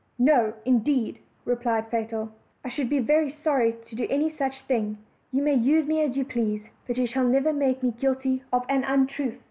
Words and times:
"No, 0.17 0.55
indeed," 0.65 1.19
replied 1.45 1.89
Fatal; 1.91 2.31
"I 2.65 2.69
should 2.69 2.89
be 2.89 2.97
very 2.97 3.29
sorry 3.29 3.75
to 3.85 3.95
do 3.95 4.07
any 4.09 4.31
such 4.31 4.61
thing; 4.61 4.97
you 5.31 5.43
may 5.43 5.53
use 5.53 5.85
me 5.85 6.01
as 6.01 6.17
you 6.17 6.25
please, 6.25 6.69
but 6.87 6.97
you 6.97 7.05
shall 7.05 7.27
never 7.27 7.53
make 7.53 7.83
me 7.83 7.91
be 7.91 8.01
guilty 8.01 8.41
of 8.51 8.65
an 8.67 8.83
untruth." 8.83 9.37